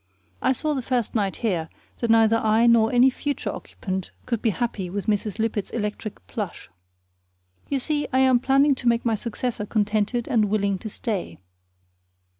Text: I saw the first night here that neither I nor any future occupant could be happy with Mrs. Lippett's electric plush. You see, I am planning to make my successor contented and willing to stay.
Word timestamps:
I 0.41 0.51
saw 0.51 0.73
the 0.73 0.81
first 0.81 1.13
night 1.13 1.35
here 1.45 1.69
that 1.99 2.09
neither 2.09 2.37
I 2.37 2.65
nor 2.65 2.91
any 2.91 3.11
future 3.11 3.51
occupant 3.51 4.09
could 4.25 4.41
be 4.41 4.49
happy 4.49 4.89
with 4.89 5.05
Mrs. 5.05 5.37
Lippett's 5.37 5.69
electric 5.69 6.25
plush. 6.25 6.71
You 7.69 7.77
see, 7.77 8.07
I 8.11 8.17
am 8.17 8.39
planning 8.39 8.73
to 8.73 8.87
make 8.87 9.05
my 9.05 9.13
successor 9.13 9.67
contented 9.67 10.27
and 10.27 10.45
willing 10.45 10.79
to 10.79 10.89
stay. 10.89 11.37